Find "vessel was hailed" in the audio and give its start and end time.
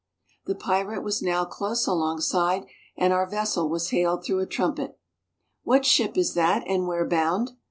3.29-4.23